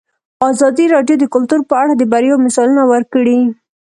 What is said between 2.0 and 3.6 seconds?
بریاوو مثالونه ورکړي.